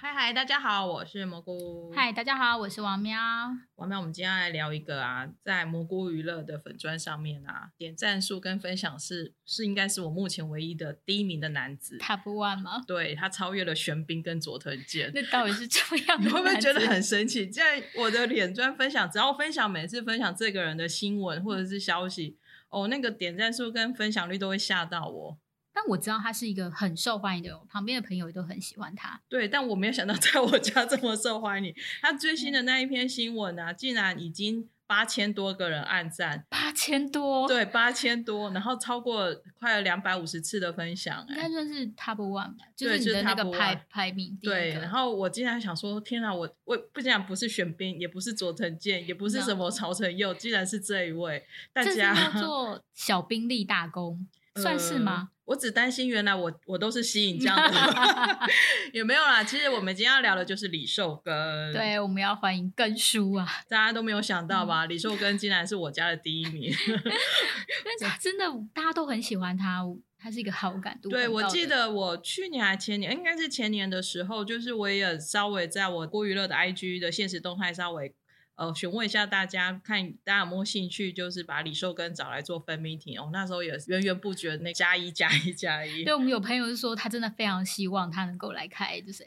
[0.00, 1.92] 嗨嗨，大家好，我是蘑菇。
[1.92, 3.18] 嗨，大家好，我是王喵。
[3.74, 11.98] 王喵，我们今天来聊一个啊，在蘑菇娱乐的粉砖上面啊，点赞数跟分享是是应该是我目前唯一的第一名的男子。
[11.98, 12.84] Top One 吗？
[12.86, 15.10] 对他超越了玄彬跟佐藤健。
[15.12, 16.22] 那到底是这样？
[16.22, 17.48] 你会不会觉得很神奇？
[17.48, 22.38] 在我的脸砖分享，只要分享每次分享这个人的新闻或者是消息，
[22.68, 25.38] 哦，那个点赞数跟分享率都会吓到我。
[25.78, 29.20] 但我知道他是一个很受欢迎的人，旁边的朋友也都很喜欢他。
[29.28, 31.72] 对，但我没有想到在我家这么受欢迎。
[32.02, 44.36] 他最新的那一篇新闻啊，竟然已经八千多个人按赞，八千多，对，八千多，然后超过快两百五十次的分享，应该算是 top one 吧，就是你的那个排排名。
[44.42, 54.26] 对，然后我竟然想说，天哪，我我不竟然不是选兵，也不是佐藤健，也不是什么曹承佑，竟然是这一位，大家叫做小兵立大功，
[54.62, 55.30] 算是吗？
[55.44, 58.38] 我只担心，原来我我都是吸引这样的，
[58.92, 59.42] 也没有啦。
[59.42, 63.48] 其实我们今天要聊的就是李寿根，对，我们要欢迎根叔啊！
[63.66, 64.84] 大家都没有想到吧？
[64.84, 66.70] 李寿根竟然是我家的第一名，
[67.82, 69.82] 但是真的大家都很喜欢他，
[70.18, 71.08] 他是一个好感度。
[71.08, 78.14] 对，我记得我去年还前年，应该是前年的时候，就是我也稍微在我郭娱乐的 IG 的现实动态稍微。
[78.58, 83.30] 呃，询问一下大家，看大家有没有兴趣，就是把李寿根找来做分 meeting 哦。
[83.32, 86.02] 那时候也源源不绝，那加一加一加一。
[86.02, 89.22] 对，我们有朋友是说，他真的非常希望他能够来开就是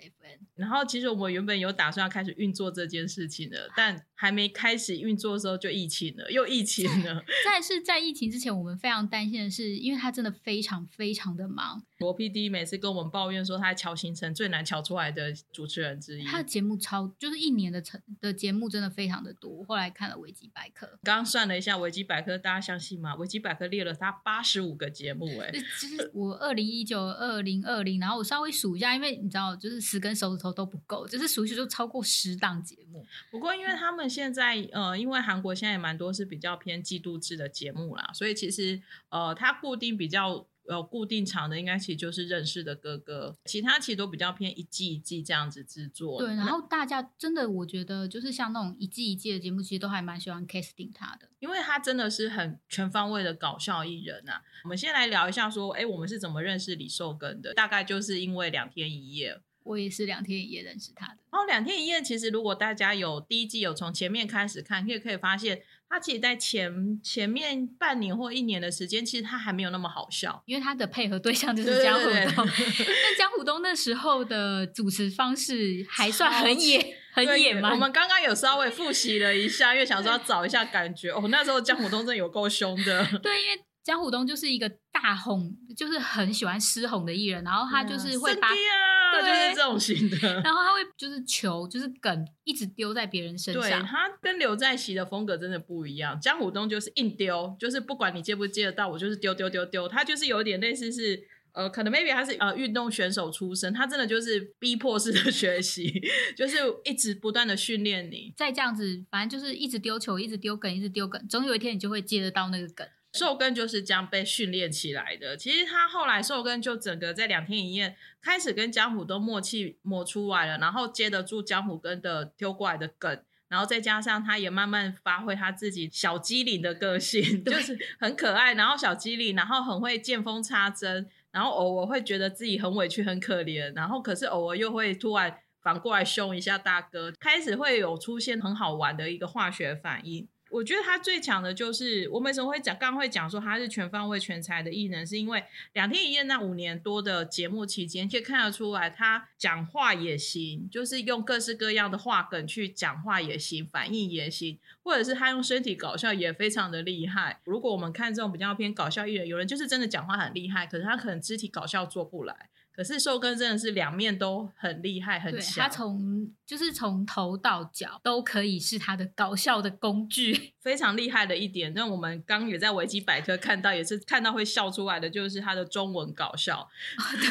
[0.55, 7.23] 然后其实我们原本有打算要开始运作这件事情的，但还没开始运作的时候就疫情了，又疫情了。
[7.45, 11.83] 在是在疫情之前，我们非常担心的是，因为他真的非常非常的忙。
[11.99, 16.25] 罗 PD 每次跟我们抱怨说，他乔行程最难乔出来的主持人之一。
[16.25, 19.63] 他的节目超，就是一年的成的节目真的非常的多。
[19.65, 23.15] 后来看了维基百科，刚刚算了一下维基百科，大家相信吗？
[23.15, 33.05] 维基百科列了他八十五个节目，哎，就是我二零一九、二零二零，然后我稍微数一下，因为你知道，就是十根手指头都不够，就是熟悉就超过十档节目。
[33.29, 40.45] 不过因为他们现在，呃，因为韩国现在也蛮多是比较偏季度制的节目啦，所以其实呃，它固定比较。
[40.67, 46.19] 呃固定长的应该其实就是认识的哥哥，其他其实都比较偏一季一季这样子制作。
[46.19, 54.43] 对，然后大家真的我觉得就是像那种一季一季的节目，其实都还蛮喜欢 casting 他的，因为他真的是很全方位的搞笑艺人啊。
[54.63, 57.55] 我们先来聊一下说，哎，我们是怎么认识李寿根的？
[57.55, 61.17] 大概就是因为两天一夜，我也是两天一夜认识他的。
[61.31, 65.61] 然后两天一夜其实如果大家有第一季有从前面开始看，可以可以发现。
[65.93, 72.47] 他其实，在前前面半年或一年的时间，其实他还没有那么好笑，因为他的配合对象就是江虎东。
[72.47, 77.73] 那江虎东那时候的主持方式还算很野，很野蛮。
[77.73, 81.09] 我们刚刚有稍微复习了一下，因为想说要找一下感觉。
[81.09, 83.05] 哦，那时候江虎东真的有够凶的。
[83.21, 83.61] 对，因为。
[83.83, 93.63] 江虎东就是一个大哄，就是很喜欢失哄的艺人，然后他就是会把，对，就是这种型的， 然后他会就是球，就是梗，一直丢在别人身上。
[93.63, 99.87] 对他跟刘在熙的风格真的不一样，江虎东就是硬丢，就是不管你接不接得到，我就是丢丢丢丢。
[99.87, 101.19] 他就是有点类似是，
[101.53, 105.91] 呃，可能 maybe 他是呃运动选手出身，他真的就是逼迫式的学习，
[106.37, 108.31] 就是一直不断的训练你。
[108.37, 112.87] 再这样子，反正就是一直丢球，一直丢梗，一直丢梗，总有一天你就会接得到那个梗。
[113.13, 115.35] 寿根就是这样被训练起来的。
[115.35, 140.27] 其实他后来寿根就整个在两天一夜开始跟江湖都默契磨出来了，然后接得住江湖根的丢过来的梗，然后再加上他也慢慢发挥他自己小机灵的个性， 就是很可爱，然后小机灵，然后很会见缝插针，然后偶尔会觉得自己很委屈很可怜，然后可是偶尔又会突然反过来凶一下大哥，开始会有出现很好玩的一个化学反应。
[140.51, 157.39] 我觉得他最强的就是，我为什么会讲，刚会讲说他是全方位全才的艺人，是因为两天一夜那五年多的节目期间，可以看得出来，他讲话也行，就是用各式各样的话梗去讲话也行，反应也行，或者是他用身体搞笑也非常的厉害。
[157.45, 162.49] 如果我们看这种比较偏搞笑艺人，有人就是真的讲话很厉害，可是他可能肢体搞笑做不来。
[162.81, 165.63] 可是寿根真的是两面都很厉害，很强。
[165.63, 171.71] 他从就是从头到脚都可以是他的搞笑的工具， 非常厉害的一点。
[171.75, 176.67] 那我们刚也在维基百科看到，也是看到会笑出来的，就是他的中文搞笑。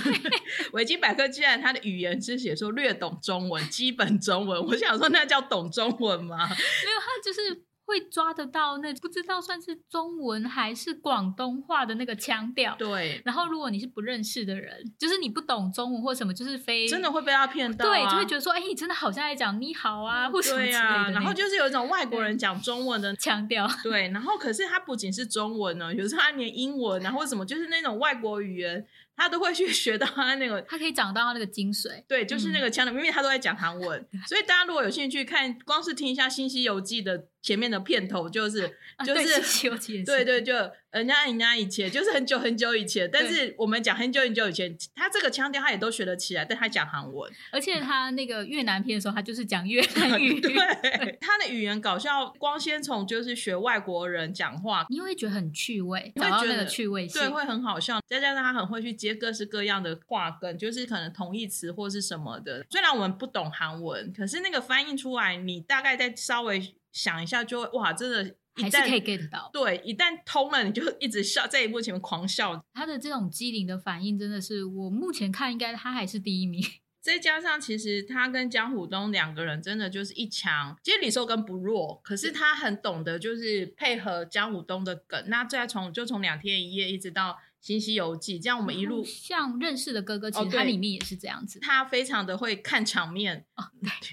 [0.05, 6.47] 对， 维基百科既然他的语言是写说略懂中文，基本中文，我想说那叫懂中文吗？
[6.47, 7.65] 没有，他就是。
[7.91, 12.75] 会抓得到那不知道算是中文还是广东话的那个腔调。
[12.79, 13.21] 对。
[13.25, 17.85] 然后如果你是不认识的人，就是你不懂中文或什么，就是非真的会被他骗到。
[17.85, 21.11] 对，就会觉得说，哎，你真的好像在讲你好啊，或什么之类的。
[21.13, 23.69] 然后就是有一种外国人讲中文的腔调。
[23.83, 24.09] 对。
[24.11, 28.87] 然后可是他不仅是中文呢，有时候他连英文啊或什么，就是那种外国语言。
[29.17, 30.63] 他都会去 学到他那个。
[30.63, 32.03] 他可以讲到他那个精髓。
[32.09, 38.61] 对，就是那个腔调，明明他都在讲韩文， 所以大家如果有兴趣看，光是听一下《新西游记》的前面的片头， 就是
[39.05, 39.23] 就是
[40.07, 40.55] 《对对，就
[40.91, 50.53] 人家人家以前就是很久很久以前，但是我们讲很久很久以前，他这个腔调他也都学得起来，但他讲韩文，而且他那个越南片的时候，他就是讲越 南语，对，
[51.21, 62.67] 他的语言搞笑，光先从就是学外国人讲话，你会觉得很趣味，找到那个趣味性，对，会很好笑，再加上他很会去接各式各样的话梗，就是可能同义词或是什么的。
[62.69, 68.37] 虽然我们不懂韩文，可是那个翻译出来，你大概再稍微想一下，就会哇，真的。
[68.53, 72.63] 还是可以 get 到，对，一旦通了，你就一直笑，在荧幕前面狂笑。
[72.75, 76.63] 他的这种机灵的反应，真的是我目前看，应该他还是第一名。
[77.01, 80.77] 再加上，其实他跟江虎东两个人真的就是一强。
[80.83, 85.25] 其实李寿根不弱，可是他很懂得就是配合江虎东的梗。
[85.29, 87.31] 那再从就从两天一夜一直到。
[87.61, 91.61] 《新西游记》这样，我们一路像认识的哥哥，其实他里面也是这样子。
[91.61, 93.65] 他非常的会看场面哦，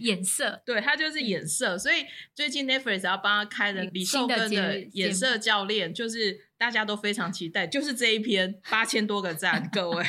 [0.01, 1.77] 眼色，对他就是眼色。
[1.77, 2.05] 所以
[2.35, 10.05] 最近 Netflix 要帮他开的李寿根的眼色教练，就是大家都非常期待，就是这一篇八千多个赞， 各位。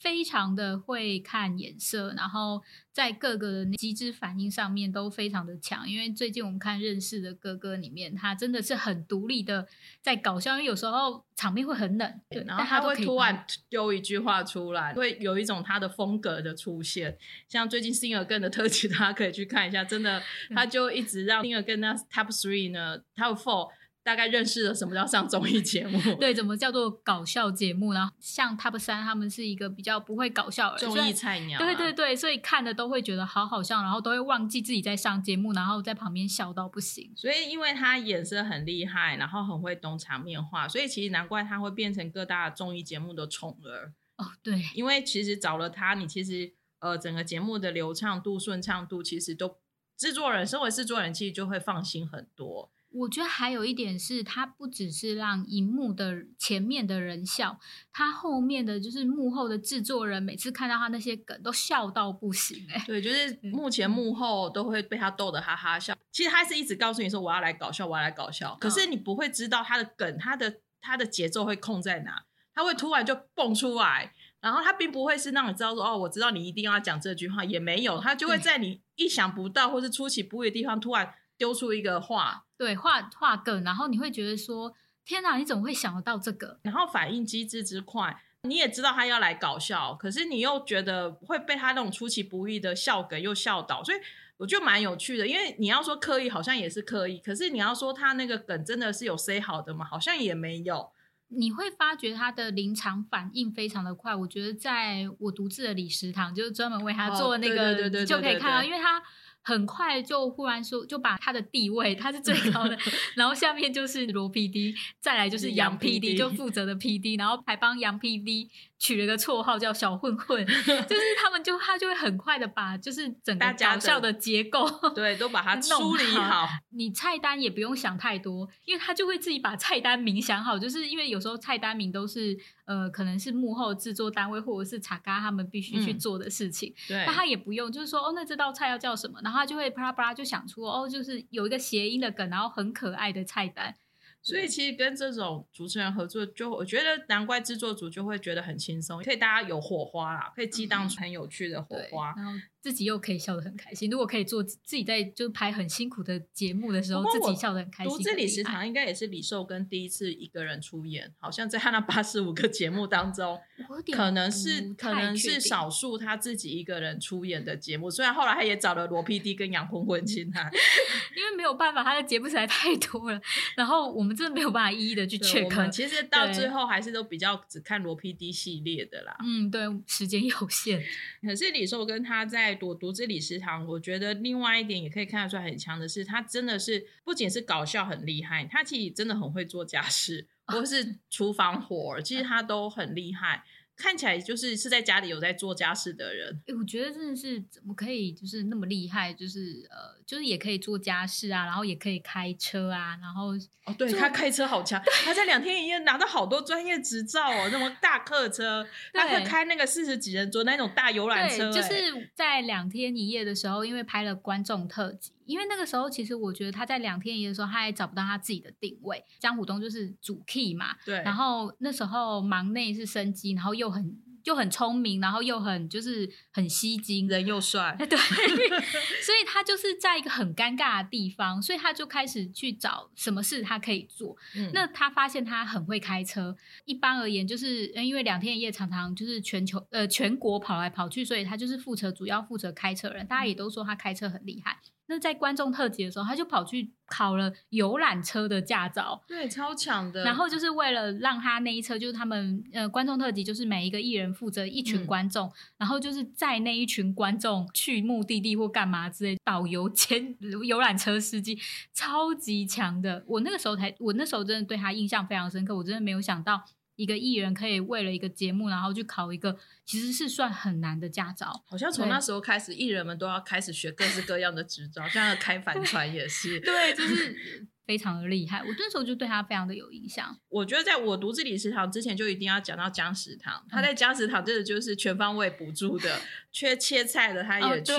[0.00, 5.86] 非常的会看眼色，然后在各个机制反应上面都非常的强。
[5.88, 9.68] 因为最近我们看认识的哥哥里面，他真的是很独立的
[10.00, 17.18] 在搞笑，因为有时候场面会很冷，对，然后他会突然丢一句话出来，会有一种他的风格的出现。
[17.46, 20.22] 像最近 Singer 跟的特辑， 大家可以去看一下，真的
[20.54, 23.68] 他就一直让 Singer 跟那 Top Three 呢，Top Four。
[24.02, 27.92] 大概认识了什么叫上综艺节目， 对，怎么叫做搞笑节目？
[27.92, 37.12] 然后像 Top 三，他们是一个比较不会搞笑的综艺菜鸟，对对对，所以看的都会觉得好好笑，然后都会忘记自己在上节目，然后在旁边笑到不行。
[37.14, 43.92] 所以因为他演色很厉害，然后很会懂场面话，所以其实难怪他会变成各大综艺节目的宠儿。
[44.16, 49.58] 哦，对，因为其实找了他，你其实呃整个节目的流畅度、顺畅度，其实都
[49.96, 52.70] 制作人身为制作人，其实就会放心很多。
[52.92, 57.60] 我觉得还有一点是，他不只是让荧幕的前面的人笑，
[57.92, 62.82] 他后面的就是幕后的制作人，每次看到他那些梗都笑到不行哎。
[62.86, 65.96] 对，就是幕前幕后都会被他逗得哈哈笑。
[66.10, 81.14] 其实他是一直告诉你说我要来搞笑，我要来搞笑，可是你不会知道他的梗，他的他的节奏会控在哪，他会突然就蹦出来，然后他并不会是让你知道说哦，我知道你一定要讲这句话，也没有，他就会在你意想不到或是出其不意的地方突然。
[81.40, 84.74] 丢出一个话，对画画梗，然后你会觉得说
[85.06, 93.98] ：“天哪，你怎么会想得到这个？”然后反应机制之快，你也知道他要来搞笑，可是你又觉得会被他那种出其不意的笑梗又笑倒，所以
[94.36, 95.26] 我觉得蛮有趣的。
[95.26, 99.86] 因为你要说刻意，好像也是刻意；可是你要说他那个梗真的是有塞好的吗？
[99.86, 100.90] 好像也没有。
[101.28, 104.14] 你会发觉他的临场反应非常的快。
[104.14, 109.02] 我觉得在我独自的李食堂，就是专门为他做那个，就可以看到，因为他。
[109.42, 112.76] 很快就忽然说，就把他的地位，他是最高的，
[113.16, 132.36] 然后下面就是罗 P D，再来就是杨 P D，就负责的 P D，然后还帮杨 P D 取了个绰号叫小混混， 就是他们就他就会很快的把就是整个搞笑的结构 对都把它梳理好，你菜单也不用想太多，因为他就会自己把菜单名想好，就是因为有时候菜单名都是。
[132.66, 143.74] 呃，可能是幕后制作单位或者是查咖他们必须去做的事情，对，那他也不用，就是说，哦，那这道菜要叫什么，然后他就会啪啦啪啦就想出，哦，就是有一个谐音的梗，然后很可爱的菜单。
[144.22, 152.14] 所以其实跟这种主持人合作，就我觉得难怪制作组就会觉得很轻松，可以大家有火花啦，可以激荡出很有趣的火花。
[152.62, 153.90] 自己又可以笑得很开心。
[153.90, 157.92] 如果可以做自己在就拍很辛苦的节目的时候，自己笑得很开心。
[157.92, 163.40] 读这里食堂应该也是李寿根第一次一个人出演，好像在他那八十五个节目当中，
[163.92, 167.90] 可能是可能是少数他自己一个人出演的节目。
[167.90, 170.50] 虽然后来他也找了罗 PD 跟杨坤坤进来，
[171.16, 173.20] 因为没有办法，他的节目实在太多了。
[173.56, 175.70] 然后我们真的没有办法一一的去 check。
[175.70, 179.16] 其实到最后还是都比较只看罗 PD 系列的啦。
[179.24, 180.82] 嗯，对，时间有限。
[181.22, 182.49] 可是李寿根他在。
[182.54, 193.44] 独独自李食堂，我觉得另外一点也可以看得出来很强的是，他真的是不仅是搞笑很厉害，他其实真的很会做家事，或是 厨房活，其实他都很厉害。
[193.80, 196.38] 看起来就是是在家里有在做家事的人。
[196.46, 199.12] 哎，我觉得真的是怎么可以就是那么厉害？
[199.14, 203.28] 就是呃，就是也可以做家事啊，然后也可以开车啊，然后
[203.64, 211.50] 哦，对他开车好强，他在两天一夜拿到好多专业执照哦，那么大客车，他会开那个四十几人坐那种大游览车。
[211.50, 215.12] 就是在两天一夜的时候，因为拍了观众特辑。
[215.30, 219.04] 因为那个时候，其实我觉得他在两天一夜的时候，他还找不到他自己的定位。
[219.18, 220.96] 江虎东就是主 key 嘛，对。
[221.02, 234.14] 然后那时候忙内是生机，然后又很就很聪明，然后又很就是很吸睛，人又帅， 对，所以他就是在一个很尴尬的地方，所以他就开始去找什么事他可以做。
[234.52, 244.58] 那他发现他很会开车，一般而言就是因为两天一夜常常就是全球呃全国跑来跑去，所以他就是负责主要负责开车人，大家也都说他开车很厉害。
[244.90, 250.02] 那在观众特辑的时候，他就跑去考了游览车的驾照，对，超强的。
[250.02, 261.38] 然后就是为了让他那一车，就是他们呃观众特辑，就是每一个艺人负责一群观众，然后就是载那一群观众去目的地或干嘛之类，导游 兼游览车司机，
[261.72, 263.04] 超级强的。
[263.06, 266.42] 我那个时候才，我那时候真的对他印象非常深刻，我真的没有想到。
[266.80, 271.44] 一个艺人可以为了一个节目，然后去考一个其实是算很难的驾照。
[271.46, 276.40] 好像从那时候开始，艺人们都要开始学各式各样的执照，像开帆船也是。
[276.40, 277.49] 对，就是。
[277.66, 280.16] 非常的厉害，我那时候就对他非常的有印象。
[280.28, 283.44] 我觉得在我独自理食堂之前，就一定要讲到姜食堂。
[283.48, 286.00] 他在姜食堂真的就是全方位补助的，
[286.32, 287.72] 缺切菜的他也去，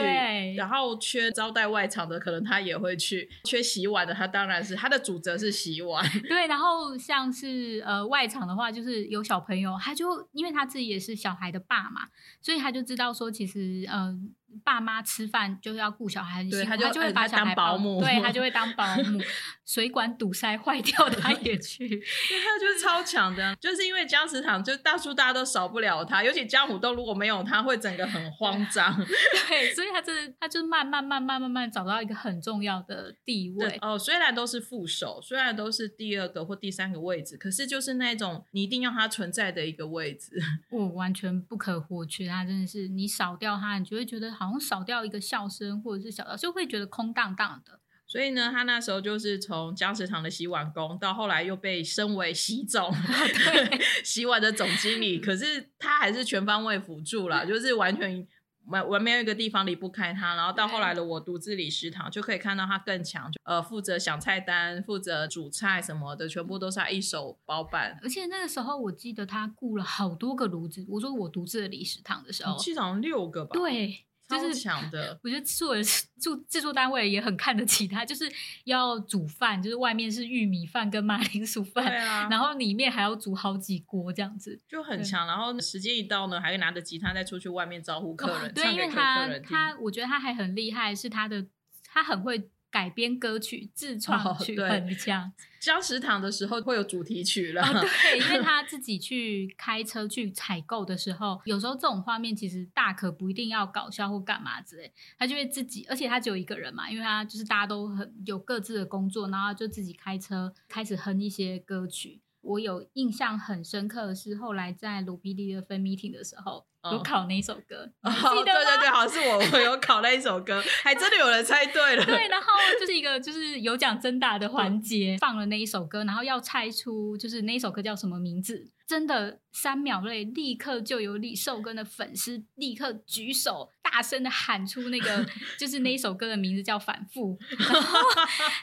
[0.55, 6.05] 然后缺招待外场的可能他也会去，缺洗碗的他当然是他的主责是洗碗。
[6.29, 12.07] 对，然后像是呃外场的话，就是有小朋友，他就因为他自己也是小孩的爸嘛，
[12.41, 14.33] 所以他就知道说其实嗯。
[14.63, 19.19] 爸妈吃饭就是要顾小孩，对，他就会把小孩保姆，对他就会当保姆。
[19.65, 28.93] 水管堵塞坏掉，他也去，他就是超强的，就是因为姜食堂就大叔大家都少不了他，尤其江湖都如果没有他，会整个很慌张。
[29.47, 33.77] 对，所以他真的，他就慢慢慢慢慢慢找到一个很重要的地位。
[33.81, 40.37] 哦，虽然都是副手，虽然都是第二个或第三个位置，可是就是那种你一定要他存在的一个位置，
[40.69, 42.27] 我 完全不可或缺。
[42.27, 44.29] 他真的是你少掉他，你就会觉得。
[44.41, 47.79] 好像少掉一个笑声，或者是小到就会觉得空荡荡的。
[48.07, 55.17] 所以呢，他那时候就是从姜食堂的洗碗工，到后来又被升为洗总，对， 洗碗的总经理。
[55.17, 58.27] 可是他还是全方位辅助了，就是完全
[58.65, 60.35] 完完没有一个地方离不开他。
[60.35, 67.97] 然后到后来的我独自理食堂，就可以看到他更强，呃，负责想菜单，负责煮菜什么的，全部都是他一手包办。
[68.03, 70.85] 而且那个时候，我记得他雇了好多个炉子。
[70.89, 73.51] 我说我独自的理食堂的时候，至少六个吧。
[73.53, 74.03] 对。
[74.37, 75.75] 就是强的，我觉得做
[76.19, 78.31] 做制作单位也很看得起他，就是
[78.63, 85.27] 要煮饭，就是外面是玉米饭跟马铃薯饭，对啊，然后里面还要煮好几锅这样子，就很强。
[85.27, 91.45] 然后时间一到呢，还会拿着吉他再出去外面招呼客人，对，因为他他，我觉得他还很厉害，是他的
[91.83, 92.49] 他很会。
[92.71, 95.31] 改编歌曲、自创曲很强。
[95.59, 112.21] 教食堂的时候会有主题曲了，对，因为他自己去开车去采购的时候，有时候这种画面其实大可不一定要搞笑或干嘛之类，他就会自己，而且他只有一个人嘛，因为他就是大家都很有各自的工作，然后就自己开车开始哼一些歌曲。
[112.41, 122.03] 我有印象很深刻的是，后来在鲁 PD 的分 meeting 的时候，有考那一首歌，对对对，好像是我我有考那一首歌，还真的有人猜对了。
[122.05, 122.47] 对，然后
[122.79, 135.25] 就是一个就是有奖征答的环节，放了那一首歌，然后要猜出就是那一首歌叫什么名字，真的三秒内立刻就有李寿根的粉丝立刻举手，大声的喊出那个
[135.59, 137.99] 就是那一首歌的名字叫反复， 然后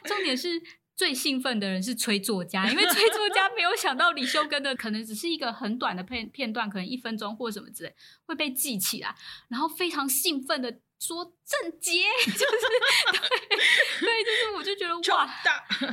[0.04, 0.60] 重点是。
[0.98, 7.94] 最兴奋的人是崔作家，因为崔作家没有想到李修根的可能只是一个很短的片片段，可能一分钟或什么之类
[8.26, 9.14] 会被记起来，
[9.48, 12.36] 然后非常兴奋的说郑杰， 就是
[13.12, 15.30] 对对，就是我就觉得哇，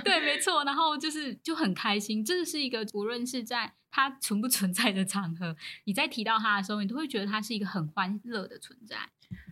[0.04, 8.98] 对，没错，然后就是就很开心，真的是一个无论是在他存不存在的场合，你在提到他的时候，你都会觉得他是一个很欢乐的存在。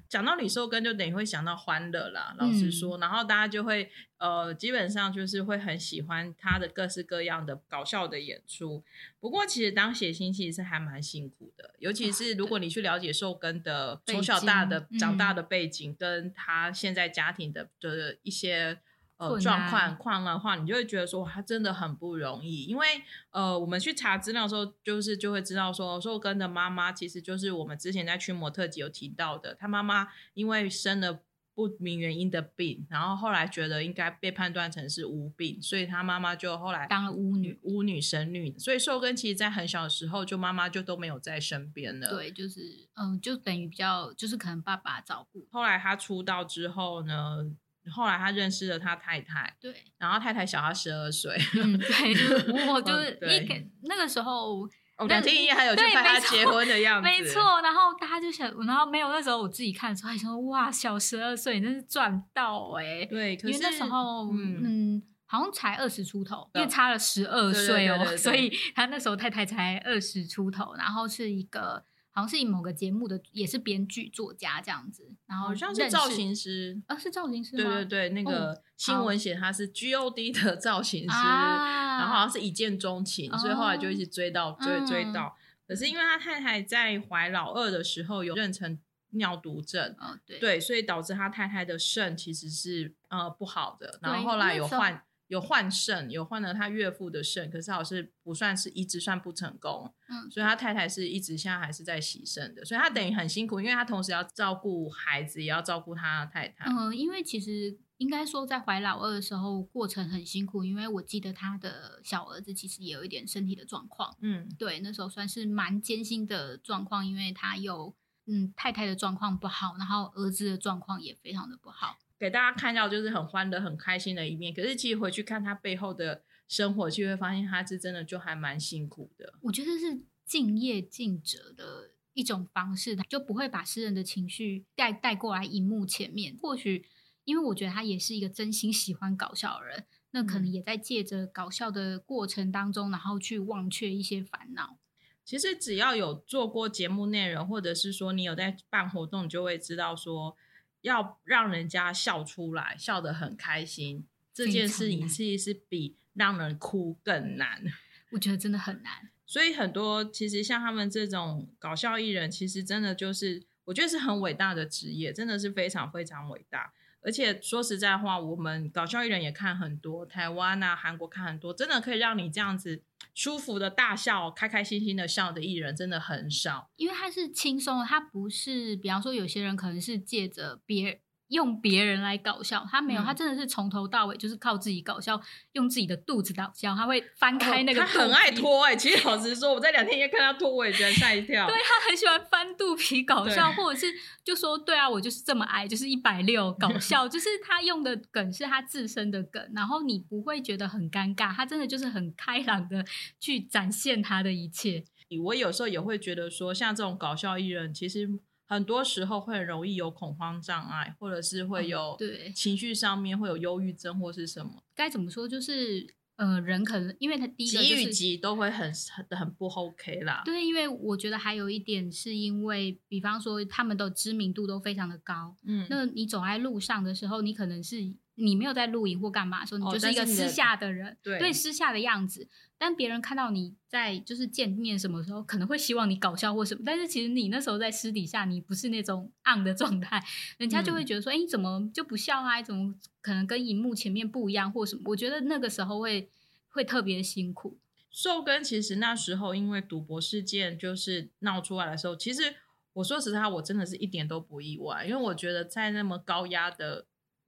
[0.10, 2.36] 讲到李寿根，就等于会想到欢乐啦。
[2.38, 8.84] 老实说，然后大家就会呃，基本上就是会很喜欢他的各式各样的搞笑的演出。
[9.22, 18.82] 不过，其实当写星其实是还蛮辛苦的，尤其是如果你去了解寿根的从小大的长大的背景，跟他现在家庭的的一些。
[19.30, 22.64] 呃，状况况的话，你就会觉得说，他真的很不容易。
[22.64, 22.88] 因为
[23.32, 31.22] 呃，我们去查资料的时候，就是就会知道说，寿根的妈妈其实就是我们之前在驱魔特辑有提到的，他妈妈因为生了
[31.56, 38.58] 不明原因的病，然后后来觉得应该被判断成是巫病，所以他妈妈就后来当了巫女，巫女神女。
[38.58, 42.10] 所以寿根其实在很小的时候，就妈妈就都没有在身边了。
[42.10, 45.48] 对，就是嗯，就等于比较就是可能爸爸照顾。
[45.52, 47.52] 后来他出道之后呢？
[47.92, 54.68] 后来他认识了他太太，对，然后太太小他十二岁，嗯，对， 就是我就是一那个时候，
[55.08, 57.42] 两天一夜还有去拍他结婚的样子，没错。
[57.62, 71.84] 然后大家就想，然后没有那时候我自己看的时候还说，哇，小十二岁真是赚到哎，对，因为那时候嗯，好像才二十出头，因为差了十二岁哦，所以他那时候太太才二十出头，然后是一个。
[72.16, 75.12] 好像是以某个节目的，也是编剧作家这样子。
[75.26, 85.36] 然后好像是造型师啊，是造型师对对对，那个新闻写他是 G O D 的造型师，然后好像是一见钟情，所以后来就一直追到追追到。
[85.68, 88.78] 可是因为他太太在怀老二的时候有妊娠
[89.12, 95.04] 尿毒症，哦对对，所以导致他太太的肾其实是呃不好的，然后后来有换。
[95.34, 106.66] 有换肾，有换了他岳父的肾，可是好像是不算是移植算不成功，嗯，所以他太太是一直现在还是在洗肾的，所以他等于很辛苦，因为他同时要照顾孩子，也要照顾他太太。
[106.70, 117.96] 嗯，因为其实应该说在怀老二的时候过程很辛苦，因为我记得他的小儿子其实也有一点身体的状况，嗯，对，那时候算是蛮艰辛的状况，因为他有
[118.28, 121.98] 嗯太太的状况不好，然后儿子的状况也非常的不好。
[122.24, 129.34] 给大家看到就是很欢乐、很开心的一面，可是其实回去看他背后的生活，就会发现他是真的就还蛮辛苦的。
[129.42, 136.38] 我觉得是敬业尽责的一种方式，就不会把私人的情绪带带过来荧幕前面。
[136.42, 136.86] 或许
[137.26, 144.78] 因为我觉得他也是一个真心喜欢搞笑的人，那可能也在借着搞笑的过程当中，然后去忘却一些烦恼。
[145.26, 150.38] 其实只要有做过节目内容，或者是说你有在办活动，你就会知道说。
[150.84, 157.64] 要让人家笑出来，笑得很开心，这件事情其实是比让人哭更难。
[158.14, 159.10] 我觉得真的很难。
[159.26, 166.72] 所以很多其实像他们这种搞笑艺人，其实真的就是我觉得是很伟大的职业，真的是非常非常伟大。
[167.02, 172.84] 而且说实在话，我们搞笑艺人也看很多，台湾啊、韩国看很多，真的可以让你这样子
[173.14, 176.70] 舒服的大笑、开开心心的笑的艺人，真的很少。
[176.76, 181.02] 因为他是轻松，他不是，比方说有些人可能是借着别。
[181.34, 185.20] 用别人来搞笑，他没有，他真的是从头到尾就是靠自己搞笑，
[185.54, 186.76] 用自己的肚子搞笑。
[186.76, 188.76] 他会翻开那个，他很爱脱哎。
[188.76, 191.46] 其实老实说，我在两天也看他脱，我也觉得吓一跳。
[191.50, 193.88] 对他很喜欢翻肚皮搞笑，或者是
[194.24, 197.08] 就说对啊，我就是这么矮，就是一百六搞 笑。
[197.10, 201.34] 就是他用的梗是他自身的梗，然后你不会觉得很尴尬。
[201.34, 202.86] 他真的就是很开朗的
[203.20, 204.84] 去展现他的一切。
[205.26, 208.08] 我有时候也会觉得说，像这种搞笑艺人，其实。
[208.54, 214.64] 很多时候会很容易有恐慌障碍，或者是会有对情绪上面会有忧郁症或是什么？
[214.76, 215.28] 该怎么说？
[215.28, 220.22] 就是呃，人可能因为他第一个急与急都会很很很不 OK 啦。
[220.24, 227.96] 对，因为我觉得还有一点是因为，比方说他们的知名度都非常的高，嗯，那你走在路上的时候，你可能是。
[228.16, 232.28] 你没有在录影或干嘛的时候，你就是一个私下的人，对私下的样子。
[232.58, 236.62] 但别人看到你在就是见面什么时候，可能会希望你搞笑或什么。
[236.66, 240.02] 但是其实你那时候在私底下，你不是那种 on 的状态，
[240.38, 242.42] 人家就会觉得说：“哎，你怎么就不笑啊？
[242.42, 246.10] 怎么可能跟荧幕前面不一样或什么？”我觉得那个时候会
[246.50, 247.58] 会特别辛苦。
[247.92, 252.36] 寿根其实那时候因为赌博事件就是闹出来的时候，其实
[252.74, 256.86] 我说实话，我真的是一点都不意外，因为我觉得在那么高压的。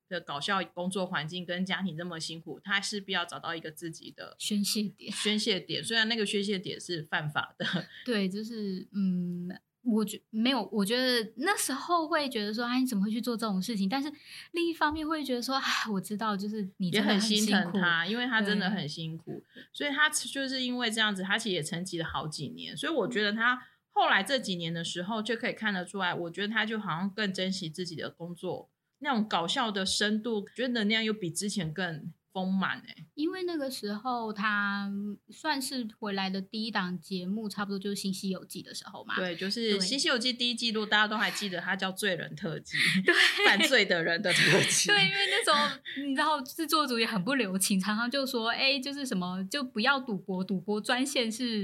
[0.08, 5.12] 的搞笑工作环境跟家庭这么辛苦，他势必要找到一个自己的宣泄点。
[5.12, 7.66] 宣泄点，虽然那个宣泄点是犯法的。
[8.06, 9.50] 对，就是嗯，
[9.84, 13.88] 我觉没有，我觉得那时候会觉得说，哎，你怎么会去做这种事情？
[13.90, 14.12] 但是
[14.52, 22.76] 另一方面会觉得说，哎，我知道，就是你也很心疼他，因为他真的很辛苦，所以他就是因为这样子，他其实也沉寂了好几年。
[22.76, 28.70] 所以我觉得他后来这几年的时候，就可以看得出来，我觉得他就好像更珍惜自己的工作。
[29.06, 33.06] 那种搞笑的深度，觉得能量又比之前更丰满哎。
[33.14, 34.92] 因为那个时候他
[35.30, 39.16] 算是回来的第一档节目，差不多就是《新西游记》的时候嘛。
[39.16, 42.76] 对，就是《新西游记》第一季度，大家都还记得，它叫“罪人特辑
[43.46, 44.90] ”，犯罪的人的特 辑。
[44.90, 51.64] 对，因为那时候你知道制作组也很不留情，常常就说：“哎，就是什么就不要赌博，赌博专线是。”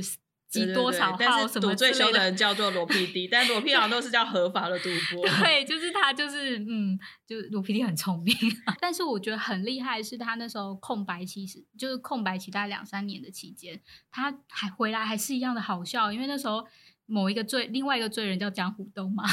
[0.52, 1.48] 积多少号？
[1.48, 5.26] 什么最凶的人叫做罗 PD， 但罗 PD 好像都是叫合法的赌博。
[5.40, 8.36] 对，就是他，就是嗯，就罗 PD 很聪明。
[8.82, 16.68] 但是我觉得很厉害，是他那时候空白期是就是空白期大概两三年的期间，他还回来还是一样的好笑，因为那时候
[17.06, 19.24] 某一个罪，另外一个罪人叫江虎东嘛。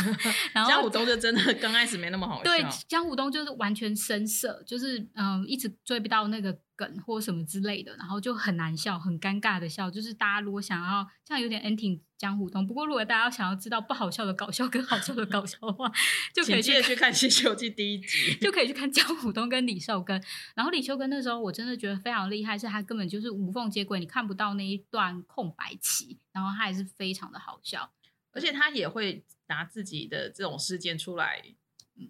[0.53, 2.45] 然后江虎东就真的刚开始没那么好笑。
[2.45, 6.57] 对，江虎东就是完全生涩，就是嗯，一直追不到那个。
[6.79, 9.91] 梗或什么之类的，然后就很难笑，很尴尬的笑。
[9.91, 15.93] 就是大家如果想要这样有点 ending 江湖东，不过如果大家想要知道不好笑的搞笑跟好笑的搞笑的话，
[16.33, 20.23] 就可以去去看《西游记》第一集， 就可以去看江湖东跟李寿根。
[20.55, 27.91] 然后李寿根那时候我真的觉得非常厉害，是他根本就是无缝接轨，你看不到那一段空白期，然后他还是非常的好笑，
[28.33, 31.43] 而且他也会拿自己的这种事件出来。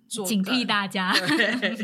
[0.08, 1.12] 警惕大家，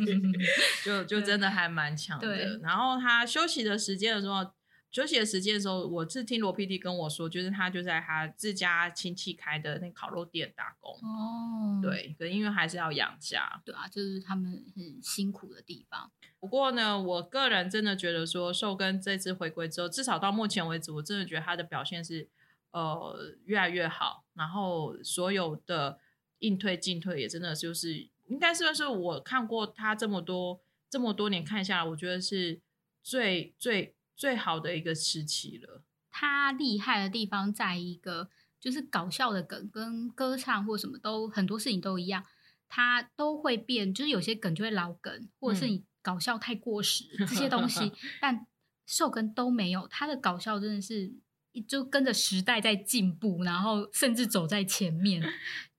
[0.84, 2.58] 就就真的还蛮强的。
[2.58, 4.52] 然后他休息的时间的时候，
[4.90, 10.92] 休息的时间的时候，我是听罗 PD 跟我说，就是他就在他自家亲戚开的那烤肉店打工。
[10.94, 13.60] 哦，对，可因为还是要养家。
[13.64, 16.10] 对啊，就是他们很辛苦的地方。
[16.38, 22.28] 不过呢，我个人真的觉得说，寿根这次回归之后，至少到目前为止，我真的觉得他的表现是
[22.70, 24.24] 呃越来越好。
[24.34, 25.98] 然后所有的
[26.44, 32.60] 应退进退也真的就是应该算是我看过他这么多这么多年看下来，我觉得是
[33.02, 33.94] 最最。
[34.16, 35.82] 最好的一个时期了。
[36.08, 38.30] 他厉害的地方在一个，
[38.60, 42.24] 就是搞笑的梗跟歌唱或什么都很多事情都一样，
[42.68, 43.92] 他都会变。
[43.92, 48.46] 就是有些梗就会老梗，或者是你搞笑太过时 这些东西，但
[48.86, 49.88] 寿根都没有。
[49.88, 51.12] 他的搞笑真的是
[51.62, 55.22] 就跟着时代在进步，然后甚至走在前面。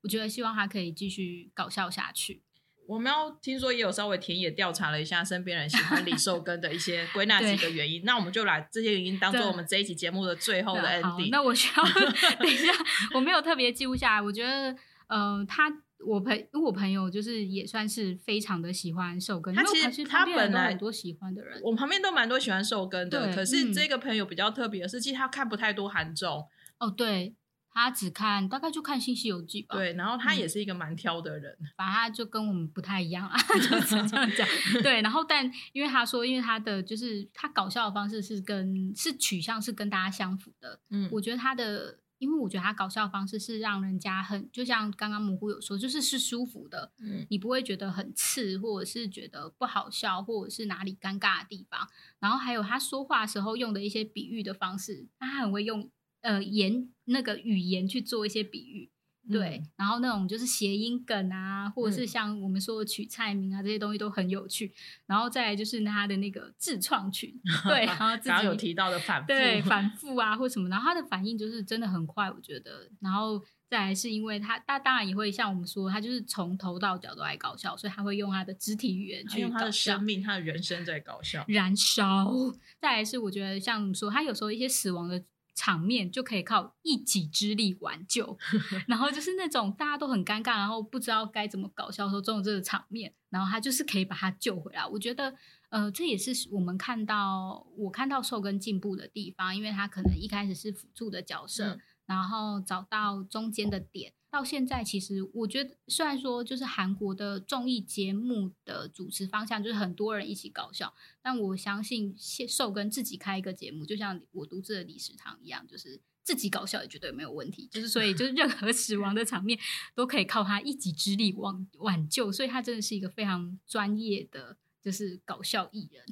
[0.01, 2.43] 我觉得希望他可以继续搞笑下去。
[2.87, 11.29] 我们要听说也有稍微田野调查了一下身边人喜欢李寿根的一些归纳几个原因，那我们就来这些原因当做我们这一期节目的最后的 ending。
[11.31, 11.83] 那我需要
[12.37, 12.71] 等一下，
[13.15, 14.21] 我没有特别记录下来。
[14.21, 14.75] 我觉得，
[15.07, 15.71] 呃，他
[16.05, 23.33] 我朋因为我朋友就是也算是非常的喜欢寿根，他其实他本来很多喜欢的人，我旁边都蛮多喜欢寿根的。
[23.33, 26.47] 可是这个朋友比较特别的是，其实他看不太多韩综。
[26.79, 27.35] 哦，对。
[27.77, 29.75] 他只看大概就看《新西游记》吧。
[29.75, 34.47] 对，然后他也是一个蛮挑的人，反正他就跟我们不太一样啊， 就是这样讲。
[34.81, 40.79] 对，然后但因为他说，因为他的就是他搞笑的方式是跟是取向是跟大家相符的。
[40.89, 46.91] 嗯，我觉得他的，因为我觉得他搞笑的方式是让人家很，就像刚刚蘑菇有说，就是是舒服的。
[46.99, 51.87] 嗯，你不会觉得很刺，或者是觉得不好笑，或者是哪里尴尬的地方。
[52.19, 55.89] 然后还有他说话时候用的一些比喻的方式，他很会用。
[56.21, 58.89] 呃，言那个语言去做一些比喻，
[59.31, 64.73] 对，然后那种就是谐音梗啊，或者是像我们说的取菜名啊，这些东西都很有趣。
[65.05, 67.33] 然后再来就是他的那个自创群，
[67.67, 72.89] 对，然后自己有提到的反复，对，反复啊或什么，然后他的反应就是真的很快，我觉得。
[73.01, 82.31] 然后再来是因为他，他当然也会像我们说，他就是从头到脚都爱搞笑，所以他会用他的肢体语言去用他的生命、他的人生在搞笑、燃烧。
[82.79, 85.23] 再来是我觉得像说，他有时候一些死亡的。
[85.55, 88.37] 场面就可以靠一己之力挽救，
[88.87, 94.85] 然后就是那种大家都很尴尬，然后不知道该怎么搞笑的时候，这种这个场面，然后他就是可以把他救回来。
[94.85, 95.33] 我觉得，
[95.69, 104.13] 呃，这也是我们看到我看到瘦跟进步的地方，因为他可能一开始是辅助的角色，然后找到中间的点。
[104.35, 117.65] 到现在，其实我觉得，虽然说就是韩国的综艺节目的主持方向就是很多人一起搞笑，但我相信受跟自己开一个节目，就像我独自的李食堂一样，就是自己搞笑也绝对没有问题。
[117.71, 119.57] 就是所以，就是任何死亡的场面
[119.95, 126.03] 都可以靠他一己之力挽挽救，所以他真的是一个非常专业的就是搞笑艺人。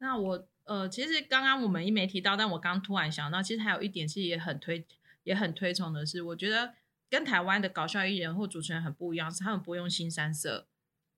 [0.00, 4.86] 那我呃，其实刚刚我们一没提到，但我刚突然想到，其实还有一点是也很推
[5.24, 6.74] 也很推崇的是，我觉得。
[7.10, 10.66] 跟台湾的搞笑艺人或主持人很不一样，是他们不用新三色。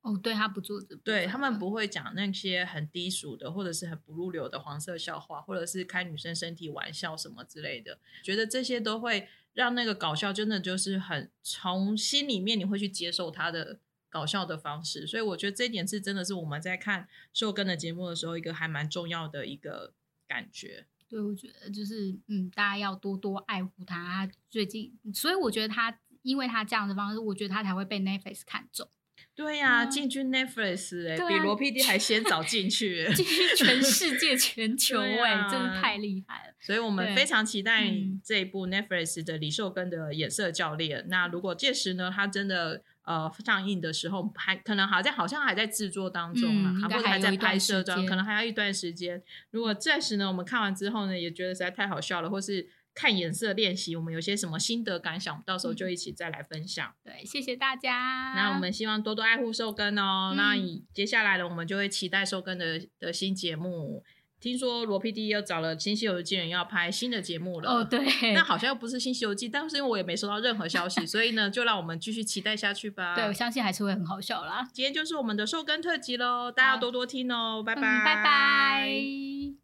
[0.03, 7.98] 哦，对他不做，对他们不会讲那些很低俗的，或者是很不入流的黄色笑话，或者是开女生身体玩笑什么之类的。
[8.22, 15.07] 觉得这些都会让那个搞笑真的就是很从心里面你会去接受他的搞笑的方式。
[15.07, 19.92] 所以我觉得这一点是真的是我们在看秀根的节目的时候一个还蛮重要的一个
[20.26, 20.87] 感觉。
[21.11, 23.96] 对，我觉得就是嗯，大家要多多爱护他。
[24.27, 28.88] 他最近，所以我觉得他，因为他这样的方式，我觉得他才会被 Netflix 看中。
[29.35, 36.55] 对呀，进军 Netflix 哎，比罗 PD 还先早进去，进军全 世界全球哎，真的太厉害了。
[36.61, 37.92] 所以我们非常期待
[38.23, 41.07] 这一部 Netflix 的李寿根的眼色教练。
[41.09, 42.85] 那如果届时呢，他真的。
[43.11, 49.20] 呃，上映的时候还可能好像好像还在制作当中啊，或者还在拍摄中，可能还要一段时间。
[49.51, 56.94] 如果暂时呢，我们看完之后呢，也觉得实在太好笑了，或是看颜色练习，我们有些什么心得感想，到时候就一起再来分享。
[57.03, 58.33] 对，谢谢大家。
[58.37, 60.33] 那我们希望多多爱护寿根哦。
[60.37, 60.55] 那
[60.94, 64.05] 接下来呢，我们就会期待寿根的的新节目。
[64.40, 67.70] 听说罗 PD 又找了《新西游记》人要拍新的节目了。
[67.70, 73.14] 哦，对，那好像又不是《新西游记》，但是因为我也没收到任何消息， 所以呢，就让我们继续期待下去吧。
[73.14, 74.66] 对，我相信还是会很好笑啦。
[74.72, 79.60] 今天就是我们的寿根特辑喽，大家要多多听哦，拜拜，拜拜。